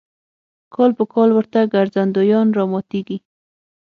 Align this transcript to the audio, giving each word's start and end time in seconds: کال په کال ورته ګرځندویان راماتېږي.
کال 0.75 0.91
په 0.97 1.03
کال 1.13 1.29
ورته 1.33 1.59
ګرځندویان 1.73 2.47
راماتېږي. 2.57 3.17